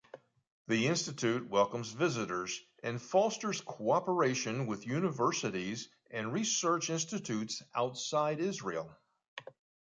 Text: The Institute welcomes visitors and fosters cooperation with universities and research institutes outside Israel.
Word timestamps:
The 0.67 0.87
Institute 0.87 1.47
welcomes 1.47 1.91
visitors 1.91 2.59
and 2.81 2.99
fosters 2.99 3.61
cooperation 3.61 4.65
with 4.65 4.87
universities 4.87 5.89
and 6.09 6.33
research 6.33 6.89
institutes 6.89 7.61
outside 7.75 8.39
Israel. 8.39 8.97